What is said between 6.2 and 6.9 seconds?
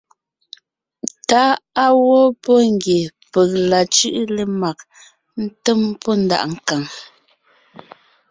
ndaʼ nkàŋ.